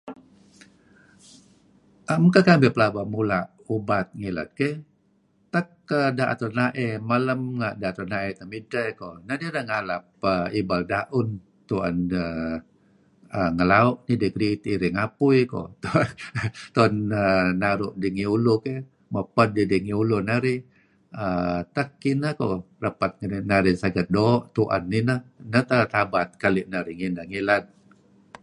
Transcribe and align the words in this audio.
am 2.13 2.23
kekamih 2.33 2.71
pelaba 2.75 3.01
mula 3.13 3.39
ubat 3.75 4.07
ngilad 4.19 4.49
keh 4.59 4.73
tak 5.53 5.67
daet 6.17 6.41
ranae 6.53 6.87
malem 7.09 7.41
daet 7.81 7.95
ranae 8.01 8.29
temisah 8.39 8.87
koh 8.99 9.13
ngalap 9.67 10.03
ibal 10.59 10.81
da'un 10.91 11.27
tu'en 11.69 11.95
deh 12.11 12.53
ngelau' 13.55 13.93
iring 14.73 14.95
apui 15.05 15.37
tu'en 16.75 16.93
neh 17.11 17.43
naru 17.61 17.87
ngi 18.15 18.25
uluh 20.03 20.21
narih 20.29 20.59
um 21.23 21.61
tak 21.75 21.89
kineh 22.01 22.33
ko 22.39 22.47
repet 22.83 23.11
narih 23.51 23.75
sagat 23.81 24.07
do' 24.15 24.37
tu'en 24.55 24.83
ineh 24.99 25.19
neh 25.51 25.63
tabat 25.93 26.29
keli 26.41 26.61
narih 26.71 26.93
ngineh 26.99 27.25
ngilad 27.31 27.63